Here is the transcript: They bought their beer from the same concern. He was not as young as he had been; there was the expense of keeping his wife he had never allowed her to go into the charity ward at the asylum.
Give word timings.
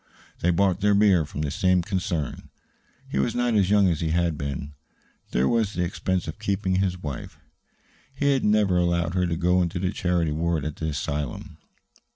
They 0.39 0.49
bought 0.49 0.81
their 0.81 0.95
beer 0.95 1.25
from 1.25 1.41
the 1.43 1.51
same 1.51 1.83
concern. 1.83 2.49
He 3.07 3.19
was 3.19 3.35
not 3.35 3.53
as 3.53 3.69
young 3.69 3.87
as 3.87 3.99
he 4.01 4.09
had 4.09 4.35
been; 4.35 4.73
there 5.29 5.47
was 5.47 5.73
the 5.73 5.83
expense 5.83 6.27
of 6.27 6.39
keeping 6.39 6.77
his 6.77 6.97
wife 6.97 7.37
he 8.15 8.31
had 8.33 8.43
never 8.43 8.77
allowed 8.79 9.13
her 9.13 9.27
to 9.27 9.37
go 9.37 9.61
into 9.61 9.77
the 9.77 9.91
charity 9.91 10.31
ward 10.31 10.65
at 10.65 10.77
the 10.77 10.87
asylum. 10.89 11.59